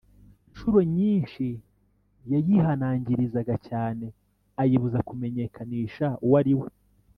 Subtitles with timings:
[0.49, 1.45] incuro nyinshi
[2.31, 4.05] yayihanangirizaga cyane
[4.61, 6.69] ayibuza kumenyekanisha uwo ari we